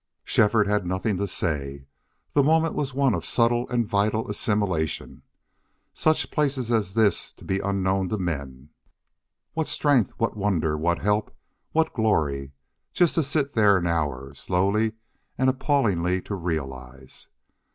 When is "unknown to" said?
7.59-8.17